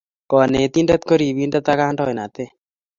Kanetindet 0.29 1.01
ko 1.07 1.13
ribindet 1.21 1.67
ak 1.71 1.77
kandoinatet 1.79 2.51